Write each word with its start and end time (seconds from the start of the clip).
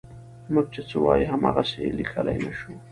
موږ 0.53 0.65
چې 0.73 0.81
څه 0.89 0.95
وایو 1.03 1.31
هماغسې 1.33 1.77
یې 1.85 1.91
لیکلی 1.99 2.37
نه 2.45 2.51
شو. 2.59 2.71